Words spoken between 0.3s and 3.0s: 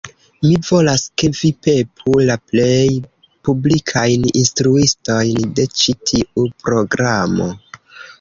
Mi volas, ke vi pepu la plej